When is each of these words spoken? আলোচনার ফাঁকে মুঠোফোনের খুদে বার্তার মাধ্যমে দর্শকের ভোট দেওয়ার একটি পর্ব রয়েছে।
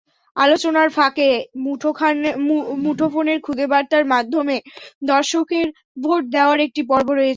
আলোচনার 0.35 0.89
ফাঁকে 0.89 1.27
মুঠোফোনের 2.85 3.39
খুদে 3.45 3.65
বার্তার 3.67 4.05
মাধ্যমে 4.05 4.55
দর্শকের 5.05 5.67
ভোট 5.97 6.23
দেওয়ার 6.35 6.59
একটি 6.67 6.81
পর্ব 6.91 7.07
রয়েছে। 7.11 7.29